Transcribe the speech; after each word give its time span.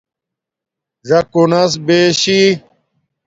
ژَکُݸنس 1.07 1.73
بیشی 1.85 2.41